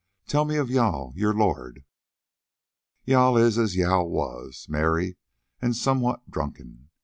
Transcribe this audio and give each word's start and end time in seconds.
"Tell 0.25 0.45
me 0.45 0.57
of 0.57 0.67
Jâl, 0.69 1.13
your 1.15 1.31
lord." 1.31 1.85
"Jâl 3.07 3.39
is 3.39 3.59
as 3.59 3.75
Jâl 3.75 4.09
was, 4.09 4.65
merry 4.67 5.17
and 5.61 5.75
somewhat 5.75 6.27
drunken. 6.27 6.89